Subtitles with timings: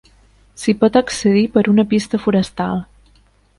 [0.61, 2.85] S'hi pot accedir per una pista forestal.